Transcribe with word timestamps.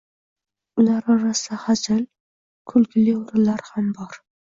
Ular 0.83 1.03
orasida 1.15 1.59
hazil, 1.65 1.99
kulgili 2.73 3.13
o'rinlar 3.19 3.67
ham 3.69 3.93
bor 4.01 4.19